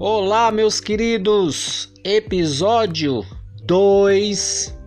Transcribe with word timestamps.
Olá, 0.00 0.52
meus 0.52 0.78
queridos, 0.78 1.92
episódio 2.04 3.26
2. 3.64 4.78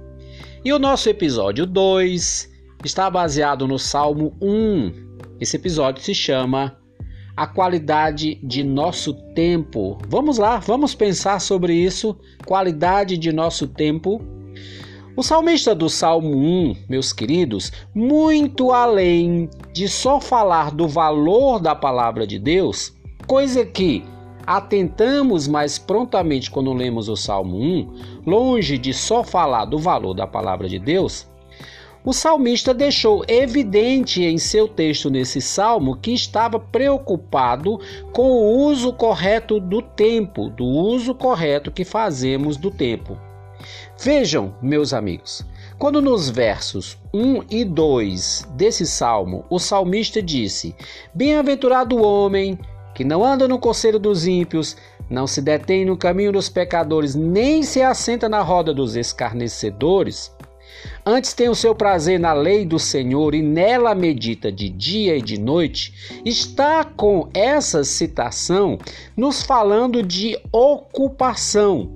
E 0.63 0.71
o 0.71 0.79
nosso 0.79 1.09
episódio 1.09 1.65
2 1.65 2.49
está 2.85 3.09
baseado 3.09 3.67
no 3.67 3.77
Salmo 3.77 4.33
1. 4.41 4.93
Esse 5.37 5.57
episódio 5.57 6.01
se 6.01 6.15
chama 6.15 6.77
A 7.35 7.45
Qualidade 7.45 8.35
de 8.35 8.63
Nosso 8.63 9.13
Tempo. 9.35 9.97
Vamos 10.07 10.37
lá, 10.37 10.59
vamos 10.59 10.95
pensar 10.95 11.41
sobre 11.41 11.73
isso. 11.73 12.17
Qualidade 12.45 13.17
de 13.17 13.33
nosso 13.33 13.67
tempo. 13.67 14.21
O 15.17 15.21
salmista 15.21 15.75
do 15.75 15.89
Salmo 15.89 16.33
1, 16.33 16.85
meus 16.87 17.11
queridos, 17.11 17.69
muito 17.93 18.71
além 18.71 19.49
de 19.73 19.89
só 19.89 20.21
falar 20.21 20.71
do 20.71 20.87
valor 20.87 21.59
da 21.59 21.75
palavra 21.75 22.25
de 22.25 22.39
Deus, 22.39 22.95
coisa 23.27 23.65
que 23.65 24.05
atentamos 24.45 25.47
mais 25.47 25.77
prontamente 25.77 26.49
quando 26.49 26.73
lemos 26.73 27.09
o 27.09 27.15
Salmo 27.15 27.57
1, 27.57 28.21
longe 28.25 28.77
de 28.77 28.93
só 28.93 29.23
falar 29.23 29.65
do 29.65 29.77
valor 29.77 30.13
da 30.13 30.27
palavra 30.27 30.67
de 30.67 30.79
Deus, 30.79 31.29
o 32.03 32.13
salmista 32.13 32.73
deixou 32.73 33.23
evidente 33.27 34.23
em 34.23 34.37
seu 34.39 34.67
texto 34.67 35.09
nesse 35.09 35.39
salmo 35.39 35.95
que 35.95 36.11
estava 36.11 36.59
preocupado 36.59 37.79
com 38.11 38.31
o 38.31 38.65
uso 38.65 38.91
correto 38.91 39.59
do 39.59 39.81
tempo, 39.81 40.49
do 40.49 40.65
uso 40.65 41.13
correto 41.13 41.71
que 41.71 41.85
fazemos 41.85 42.57
do 42.57 42.71
tempo. 42.71 43.17
Vejam, 44.03 44.55
meus 44.63 44.93
amigos, 44.93 45.45
quando 45.77 46.01
nos 46.01 46.27
versos 46.27 46.97
1 47.13 47.43
e 47.51 47.63
2 47.63 48.49
desse 48.55 48.87
salmo 48.87 49.45
o 49.47 49.59
salmista 49.59 50.21
disse: 50.23 50.75
Bem-aventurado 51.13 51.95
o 51.95 52.03
homem 52.03 52.57
que 53.01 53.05
não 53.05 53.25
anda 53.25 53.47
no 53.47 53.57
conselho 53.57 53.97
dos 53.97 54.27
ímpios, 54.27 54.77
não 55.09 55.25
se 55.25 55.41
detém 55.41 55.83
no 55.83 55.97
caminho 55.97 56.31
dos 56.31 56.49
pecadores, 56.49 57.15
nem 57.15 57.63
se 57.63 57.81
assenta 57.81 58.29
na 58.29 58.41
roda 58.43 58.75
dos 58.75 58.95
escarnecedores. 58.95 60.31
Antes 61.03 61.33
tem 61.33 61.49
o 61.49 61.55
seu 61.55 61.73
prazer 61.73 62.19
na 62.19 62.31
lei 62.31 62.63
do 62.63 62.77
Senhor 62.77 63.33
e 63.33 63.41
nela 63.41 63.95
medita 63.95 64.51
de 64.51 64.69
dia 64.69 65.17
e 65.17 65.21
de 65.21 65.39
noite, 65.39 66.21
está 66.23 66.83
com 66.83 67.27
essa 67.33 67.83
citação 67.83 68.77
nos 69.17 69.41
falando 69.41 70.03
de 70.03 70.37
ocupação, 70.51 71.89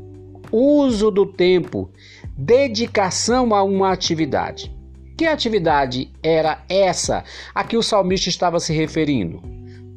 uso 0.52 1.12
do 1.12 1.28
tempo, 1.28 1.88
dedicação 2.36 3.54
a 3.54 3.62
uma 3.62 3.92
atividade. 3.92 4.76
Que 5.16 5.28
atividade 5.28 6.12
era 6.24 6.64
essa 6.68 7.24
a 7.54 7.64
que 7.64 7.78
o 7.78 7.84
salmista 7.84 8.28
estava 8.28 8.60
se 8.60 8.74
referindo? 8.74 9.44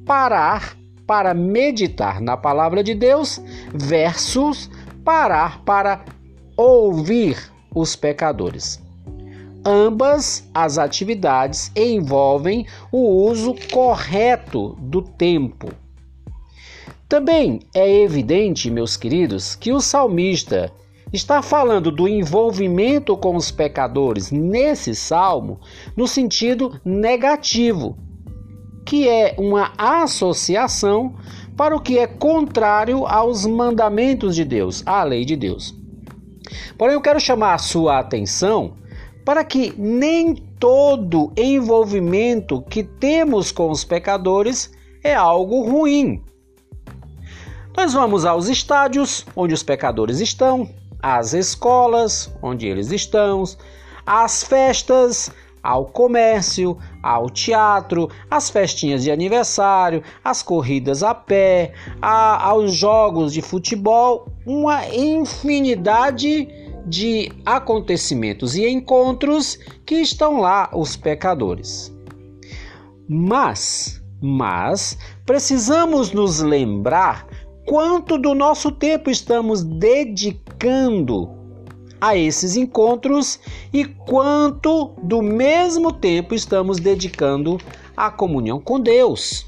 Parar 0.05 0.78
para 1.09 1.33
meditar 1.33 2.21
na 2.21 2.37
palavra 2.37 2.85
de 2.85 2.95
Deus 2.95 3.41
versus 3.73 4.71
parar 5.03 5.65
para 5.65 6.05
ouvir 6.55 7.51
os 7.75 7.97
pecadores. 7.97 8.79
Ambas 9.65 10.47
as 10.53 10.77
atividades 10.77 11.73
envolvem 11.75 12.67
o 12.93 13.27
uso 13.27 13.55
correto 13.73 14.77
do 14.79 15.01
tempo. 15.01 15.73
Também 17.09 17.61
é 17.75 17.91
evidente, 18.03 18.71
meus 18.71 18.99
queridos, 18.99 19.57
que 19.57 19.73
o 19.73 19.81
salmista 19.81 20.71
está 21.11 21.41
falando 21.41 21.91
do 21.91 22.07
envolvimento 22.07 23.17
com 23.17 23.35
os 23.35 23.51
pecadores 23.51 24.31
nesse 24.31 24.95
salmo 24.95 25.59
no 25.97 26.07
sentido 26.07 26.79
negativo 26.85 27.97
que 28.89 29.07
é 29.07 29.35
uma 29.37 29.71
associação 29.77 31.15
para 31.55 31.77
o 31.77 31.81
que 31.81 31.99
é 31.99 32.07
contrário 32.07 33.07
aos 33.07 33.45
mandamentos 33.45 34.35
de 34.35 34.47
Deus, 34.47 34.83
à 34.87 35.05
lei 35.05 35.27
de 35.27 35.37
Deus. 35.37 35.75
Porém, 36.79 36.95
eu 36.95 37.01
quero 37.03 37.21
chamar 37.21 37.53
a 37.53 37.59
sua 37.59 37.99
atenção 37.99 38.79
para 39.27 39.45
que 39.45 39.75
nem 39.77 40.35
todo 40.35 41.31
envolvimento 41.37 42.63
que 42.63 42.83
temos 42.83 43.53
com 43.53 43.71
os 43.71 43.85
pecadores 43.85 44.73
é 45.05 45.15
algo 45.15 45.71
ruim. 45.71 46.25
Nós 47.77 47.93
vamos 47.93 48.25
aos 48.25 48.49
estádios 48.49 49.27
onde 49.37 49.53
os 49.53 49.63
pecadores 49.63 50.19
estão, 50.19 50.67
às 51.03 51.35
escolas 51.35 52.35
onde 52.43 52.67
eles 52.67 52.91
estão, 52.91 53.45
às 54.07 54.43
festas 54.43 55.31
ao 55.63 55.87
comércio, 55.87 56.77
ao 57.03 57.29
teatro, 57.29 58.09
às 58.31 58.51
festinhas 58.51 59.03
de 59.03 59.11
aniversário, 59.11 60.03
às 60.25 60.43
corridas 60.43 61.03
a 61.03 61.15
pé, 61.15 61.73
a, 62.01 62.49
aos 62.49 62.75
jogos 62.75 63.33
de 63.33 63.43
futebol, 63.43 64.29
uma 64.47 64.87
infinidade 64.89 66.49
de 66.87 67.31
acontecimentos 67.45 68.57
e 68.57 68.67
encontros 68.67 69.59
que 69.85 69.97
estão 69.97 70.41
lá 70.41 70.71
os 70.73 70.97
pecadores. 70.97 71.95
Mas, 73.09 74.03
mas 74.21 74.99
precisamos 75.25 76.13
nos 76.13 76.41
lembrar 76.41 77.27
quanto 77.67 78.17
do 78.17 78.35
nosso 78.35 78.73
tempo 78.73 79.11
estamos 79.11 79.63
dedicando 79.63 81.38
a 82.01 82.17
esses 82.17 82.57
encontros 82.57 83.41
e 83.73 83.85
quanto 83.85 84.93
do 85.03 85.23
mesmo 85.23 85.93
tempo 85.93 86.35
estamos 86.35 86.79
dedicando 86.79 87.59
à 87.97 88.11
comunhão 88.11 88.61
com 88.61 88.81
Deus. 88.81 89.47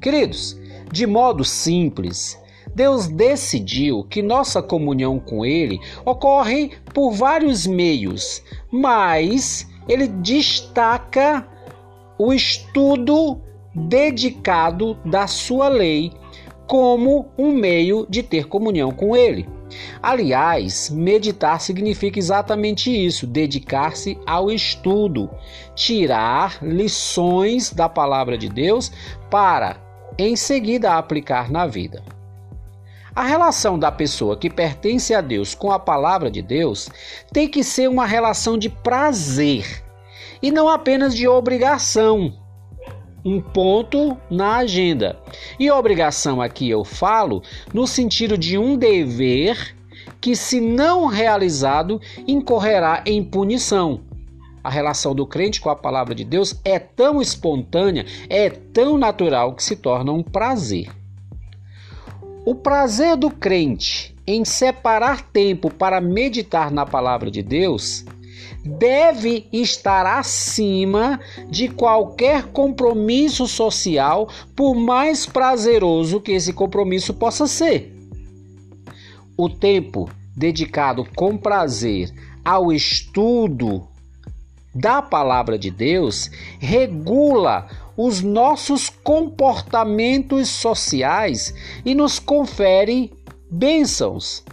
Queridos, 0.00 0.56
de 0.92 1.06
modo 1.06 1.44
simples, 1.44 2.38
Deus 2.74 3.08
decidiu 3.08 4.04
que 4.04 4.22
nossa 4.22 4.62
comunhão 4.62 5.18
com 5.18 5.44
Ele 5.44 5.80
ocorre 6.04 6.70
por 6.94 7.10
vários 7.10 7.66
meios, 7.66 8.42
mas 8.70 9.68
Ele 9.88 10.06
destaca 10.06 11.46
o 12.18 12.32
estudo 12.32 13.40
dedicado 13.74 14.96
da 15.04 15.26
Sua 15.26 15.68
lei 15.68 16.12
como 16.68 17.32
um 17.36 17.50
meio 17.50 18.06
de 18.08 18.22
ter 18.22 18.46
comunhão 18.46 18.92
com 18.92 19.16
Ele. 19.16 19.48
Aliás, 20.02 20.90
meditar 20.90 21.60
significa 21.60 22.18
exatamente 22.18 22.90
isso: 22.90 23.26
dedicar-se 23.26 24.18
ao 24.26 24.50
estudo, 24.50 25.30
tirar 25.74 26.62
lições 26.62 27.72
da 27.72 27.88
palavra 27.88 28.36
de 28.38 28.48
Deus 28.48 28.92
para, 29.30 29.76
em 30.18 30.36
seguida, 30.36 30.96
aplicar 30.96 31.50
na 31.50 31.66
vida. 31.66 32.02
A 33.16 33.24
relação 33.24 33.78
da 33.78 33.90
pessoa 33.90 34.36
que 34.36 34.48
pertence 34.48 35.12
a 35.12 35.20
Deus 35.20 35.54
com 35.54 35.72
a 35.72 35.78
palavra 35.78 36.30
de 36.30 36.40
Deus 36.40 36.88
tem 37.32 37.48
que 37.48 37.64
ser 37.64 37.88
uma 37.88 38.06
relação 38.06 38.56
de 38.56 38.68
prazer 38.68 39.82
e 40.40 40.52
não 40.52 40.68
apenas 40.68 41.16
de 41.16 41.26
obrigação 41.26 42.32
um 43.24 43.40
ponto 43.40 44.16
na 44.30 44.56
agenda. 44.56 45.18
E 45.58 45.70
obrigação 45.70 46.40
aqui 46.40 46.68
eu 46.68 46.84
falo 46.84 47.42
no 47.72 47.86
sentido 47.86 48.36
de 48.38 48.56
um 48.58 48.76
dever 48.76 49.76
que, 50.20 50.34
se 50.34 50.60
não 50.60 51.06
realizado, 51.06 52.00
incorrerá 52.26 53.02
em 53.06 53.22
punição. 53.22 54.00
A 54.62 54.70
relação 54.70 55.14
do 55.14 55.26
crente 55.26 55.60
com 55.60 55.70
a 55.70 55.76
palavra 55.76 56.14
de 56.14 56.24
Deus 56.24 56.60
é 56.64 56.78
tão 56.78 57.22
espontânea, 57.22 58.04
é 58.28 58.50
tão 58.50 58.98
natural 58.98 59.54
que 59.54 59.62
se 59.62 59.76
torna 59.76 60.12
um 60.12 60.22
prazer. 60.22 60.90
O 62.44 62.54
prazer 62.54 63.16
do 63.16 63.30
crente 63.30 64.14
em 64.26 64.44
separar 64.44 65.22
tempo 65.22 65.72
para 65.72 66.00
meditar 66.00 66.70
na 66.70 66.84
palavra 66.84 67.30
de 67.30 67.42
Deus 67.42 68.04
deve 68.64 69.46
estar 69.52 70.06
acima 70.06 71.20
de 71.48 71.68
qualquer 71.68 72.44
compromisso 72.48 73.46
social, 73.46 74.28
por 74.54 74.74
mais 74.74 75.26
prazeroso 75.26 76.20
que 76.20 76.32
esse 76.32 76.52
compromisso 76.52 77.14
possa 77.14 77.46
ser. 77.46 77.94
O 79.36 79.48
tempo 79.48 80.10
dedicado 80.36 81.06
com 81.16 81.36
prazer 81.36 82.12
ao 82.44 82.72
estudo 82.72 83.86
da 84.74 85.02
palavra 85.02 85.58
de 85.58 85.70
Deus 85.70 86.30
regula 86.58 87.68
os 87.96 88.20
nossos 88.20 88.88
comportamentos 88.88 90.48
sociais 90.48 91.52
e 91.84 91.94
nos 91.94 92.18
confere 92.18 93.12
bênçãos. 93.50 94.44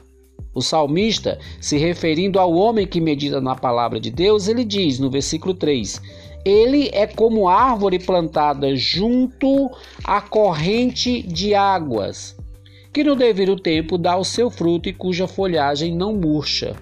O 0.56 0.62
salmista, 0.62 1.38
se 1.60 1.78
referindo 1.78 2.40
ao 2.40 2.54
homem 2.54 2.88
que 2.88 3.02
medita 3.02 3.42
na 3.42 3.56
palavra 3.56 4.00
de 4.00 4.10
Deus, 4.10 4.48
ele 4.48 4.64
diz 4.64 4.98
no 5.00 5.10
versículo 5.10 5.54
3: 5.54 6.02
Ele 6.46 6.90
é 6.94 7.06
como 7.06 7.50
árvore 7.50 8.00
plantada 8.00 8.74
junto 8.74 9.70
à 10.02 10.22
corrente 10.22 11.22
de 11.22 11.54
águas, 11.54 12.38
que 12.94 13.04
no 13.04 13.18
devido 13.18 13.58
tempo 13.58 13.98
dá 13.98 14.16
o 14.16 14.24
seu 14.24 14.50
fruto 14.50 14.88
e 14.88 14.94
cuja 14.94 15.28
folhagem 15.28 15.94
não 15.94 16.16
murcha. 16.16 16.74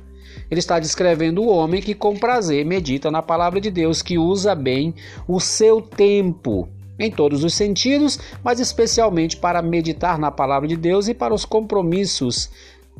Ele 0.51 0.59
está 0.59 0.79
descrevendo 0.79 1.41
o 1.41 1.47
homem 1.47 1.81
que 1.81 1.95
com 1.95 2.15
prazer 2.15 2.63
medita 2.63 3.09
na 3.09 3.23
palavra 3.23 3.59
de 3.59 3.71
Deus, 3.71 4.03
que 4.03 4.19
usa 4.19 4.53
bem 4.53 4.93
o 5.27 5.39
seu 5.39 5.81
tempo. 5.81 6.69
em 6.99 7.09
todos 7.09 7.43
os 7.43 7.55
sentidos, 7.55 8.19
mas 8.43 8.59
especialmente 8.59 9.35
para 9.35 9.63
meditar 9.63 10.19
na 10.19 10.29
palavra 10.29 10.67
de 10.67 10.77
Deus 10.77 11.07
e 11.07 11.13
para 11.15 11.33
os 11.33 11.43
compromissos 11.43 12.51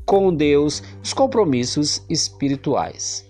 com 0.06 0.34
Deus, 0.34 0.84
os 1.02 1.14
compromissos 1.14 2.04
espirituais. 2.10 3.26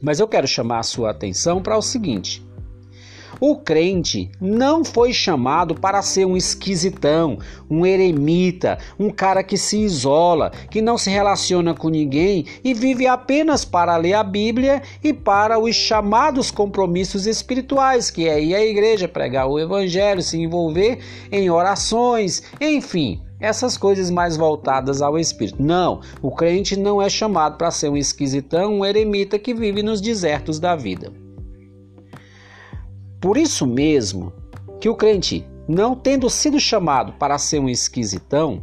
Mas 0.00 0.20
eu 0.20 0.28
quero 0.28 0.46
chamar 0.46 0.80
a 0.80 0.82
sua 0.82 1.10
atenção 1.10 1.62
para 1.62 1.78
o 1.78 1.82
seguinte: 1.82 2.44
o 3.40 3.56
crente 3.56 4.30
não 4.40 4.84
foi 4.84 5.12
chamado 5.12 5.74
para 5.74 6.02
ser 6.02 6.24
um 6.24 6.36
esquisitão, 6.36 7.38
um 7.68 7.84
eremita, 7.84 8.78
um 8.98 9.10
cara 9.10 9.42
que 9.42 9.56
se 9.56 9.78
isola, 9.78 10.52
que 10.70 10.80
não 10.80 10.96
se 10.96 11.10
relaciona 11.10 11.74
com 11.74 11.88
ninguém 11.88 12.46
e 12.62 12.72
vive 12.72 13.06
apenas 13.06 13.64
para 13.64 13.96
ler 13.96 14.14
a 14.14 14.22
Bíblia 14.22 14.82
e 15.02 15.12
para 15.12 15.58
os 15.58 15.74
chamados 15.74 16.50
compromissos 16.50 17.26
espirituais, 17.26 18.10
que 18.10 18.28
é 18.28 18.42
ir 18.42 18.54
à 18.54 18.64
igreja, 18.64 19.08
pregar 19.08 19.48
o 19.48 19.58
evangelho, 19.58 20.22
se 20.22 20.38
envolver 20.38 21.00
em 21.32 21.50
orações, 21.50 22.42
enfim, 22.60 23.20
essas 23.44 23.76
coisas 23.76 24.10
mais 24.10 24.36
voltadas 24.36 25.02
ao 25.02 25.18
espírito. 25.18 25.62
Não, 25.62 26.00
o 26.22 26.30
crente 26.30 26.76
não 26.76 27.00
é 27.00 27.08
chamado 27.08 27.58
para 27.58 27.70
ser 27.70 27.90
um 27.90 27.96
esquisitão, 27.96 28.78
um 28.78 28.84
eremita 28.84 29.38
que 29.38 29.54
vive 29.54 29.82
nos 29.82 30.00
desertos 30.00 30.58
da 30.58 30.74
vida. 30.74 31.12
Por 33.20 33.36
isso 33.36 33.66
mesmo 33.66 34.32
que 34.80 34.88
o 34.88 34.94
crente, 34.94 35.46
não 35.68 35.94
tendo 35.94 36.28
sido 36.28 36.58
chamado 36.58 37.12
para 37.14 37.38
ser 37.38 37.58
um 37.58 37.68
esquisitão, 37.68 38.62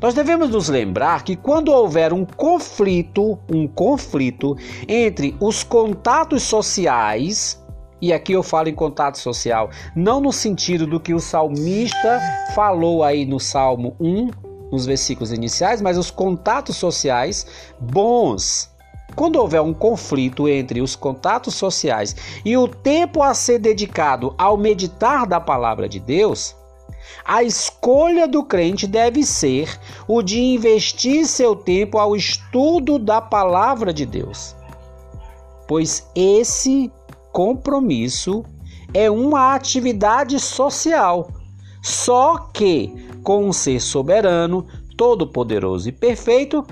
nós 0.00 0.14
devemos 0.14 0.50
nos 0.50 0.68
lembrar 0.68 1.24
que 1.24 1.36
quando 1.36 1.72
houver 1.72 2.12
um 2.12 2.24
conflito, 2.24 3.38
um 3.50 3.66
conflito 3.66 4.56
entre 4.88 5.34
os 5.40 5.62
contatos 5.62 6.42
sociais, 6.42 7.59
e 8.00 8.12
aqui 8.12 8.32
eu 8.32 8.42
falo 8.42 8.68
em 8.68 8.74
contato 8.74 9.18
social, 9.18 9.70
não 9.94 10.20
no 10.20 10.32
sentido 10.32 10.86
do 10.86 10.98
que 10.98 11.12
o 11.12 11.20
salmista 11.20 12.20
falou 12.54 13.02
aí 13.02 13.26
no 13.26 13.38
Salmo 13.38 13.94
1, 14.00 14.30
nos 14.70 14.86
versículos 14.86 15.32
iniciais, 15.32 15.82
mas 15.82 15.98
os 15.98 16.10
contatos 16.10 16.76
sociais 16.76 17.46
bons, 17.78 18.70
quando 19.16 19.36
houver 19.36 19.60
um 19.60 19.74
conflito 19.74 20.48
entre 20.48 20.80
os 20.80 20.94
contatos 20.94 21.54
sociais 21.54 22.14
e 22.44 22.56
o 22.56 22.68
tempo 22.68 23.22
a 23.22 23.34
ser 23.34 23.58
dedicado 23.58 24.34
ao 24.38 24.56
meditar 24.56 25.26
da 25.26 25.40
palavra 25.40 25.88
de 25.88 25.98
Deus, 25.98 26.54
a 27.24 27.42
escolha 27.42 28.26
do 28.26 28.44
crente 28.44 28.86
deve 28.86 29.24
ser 29.24 29.78
o 30.06 30.22
de 30.22 30.40
investir 30.40 31.26
seu 31.26 31.56
tempo 31.56 31.98
ao 31.98 32.14
estudo 32.14 32.98
da 32.98 33.20
palavra 33.20 33.92
de 33.92 34.06
Deus. 34.06 34.54
Pois 35.66 36.08
esse 36.14 36.90
compromisso 37.32 38.44
é 38.92 39.10
uma 39.10 39.54
atividade 39.54 40.38
social, 40.38 41.30
só 41.82 42.38
que 42.52 43.08
com 43.22 43.46
um 43.46 43.52
ser 43.52 43.80
soberano, 43.80 44.66
todo-poderoso 44.96 45.88
e 45.88 45.92
perfeito 45.92 46.66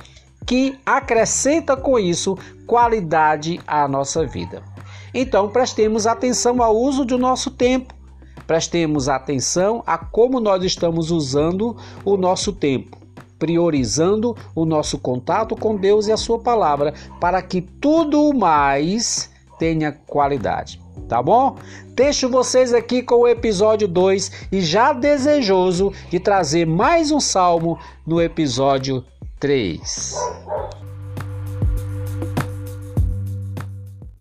que 0.46 0.78
acrescenta 0.84 1.76
com 1.76 1.99
isso 1.99 2.37
qualidade 2.66 3.60
à 3.66 3.87
nossa 3.87 4.26
vida. 4.26 4.62
Então, 5.12 5.49
prestemos 5.49 6.06
atenção 6.06 6.62
ao 6.62 6.76
uso 6.76 7.05
do 7.05 7.19
nosso 7.19 7.50
tempo. 7.50 7.94
Prestemos 8.46 9.08
atenção 9.08 9.82
a 9.87 9.99
como 9.99 10.40
nós 10.40 10.64
estamos 10.64 11.10
usando 11.10 11.76
o 12.05 12.16
nosso 12.16 12.52
tempo, 12.52 12.96
priorizando 13.38 14.34
o 14.55 14.64
nosso 14.64 14.99
contato 14.99 15.55
com 15.55 15.76
Deus 15.76 16.06
e 16.06 16.12
a 16.12 16.16
sua 16.16 16.38
palavra, 16.38 16.94
para 17.20 17.43
que 17.43 17.60
tudo 17.60 18.32
mais 18.32 19.31
tenha 19.58 19.93
qualidade. 20.06 20.81
Tá 21.08 21.22
bom? 21.22 21.56
Deixo 21.94 22.28
vocês 22.28 22.75
aqui 22.75 23.02
com 23.02 23.16
o 23.16 23.28
episódio 23.28 23.88
2 23.88 24.49
e 24.52 24.60
já 24.60 24.93
desejoso 24.93 25.93
de 26.10 26.20
trazer 26.20 26.66
mais 26.66 27.10
um 27.10 27.20
salmo 27.20 27.78
no 28.06 28.20
episódio 28.20 29.05
3. 29.40 30.14